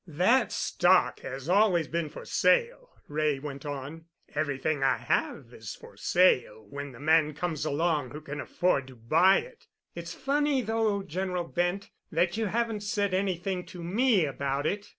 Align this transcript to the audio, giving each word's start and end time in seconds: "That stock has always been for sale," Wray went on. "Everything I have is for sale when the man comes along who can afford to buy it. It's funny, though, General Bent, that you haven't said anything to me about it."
"That 0.07 0.51
stock 0.51 1.19
has 1.19 1.47
always 1.47 1.87
been 1.87 2.09
for 2.09 2.25
sale," 2.25 2.89
Wray 3.07 3.37
went 3.37 3.67
on. 3.67 4.05
"Everything 4.33 4.81
I 4.81 4.97
have 4.97 5.53
is 5.53 5.75
for 5.75 5.95
sale 5.95 6.65
when 6.67 6.91
the 6.91 6.99
man 6.99 7.35
comes 7.35 7.65
along 7.65 8.09
who 8.09 8.21
can 8.21 8.41
afford 8.41 8.87
to 8.87 8.95
buy 8.95 9.37
it. 9.37 9.67
It's 9.93 10.15
funny, 10.15 10.63
though, 10.63 11.03
General 11.03 11.43
Bent, 11.43 11.91
that 12.11 12.35
you 12.35 12.47
haven't 12.47 12.81
said 12.81 13.13
anything 13.13 13.63
to 13.67 13.83
me 13.83 14.25
about 14.25 14.65
it." 14.65 14.89